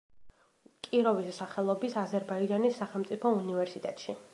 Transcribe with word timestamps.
კიროვის 0.87 1.29
სახელობის 1.43 2.01
აზერბაიჯანის 2.07 2.85
სახელმწიფო 2.85 3.39
უნივერსიტეტში. 3.45 4.23